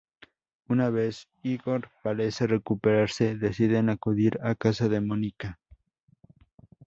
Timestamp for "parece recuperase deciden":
2.01-3.87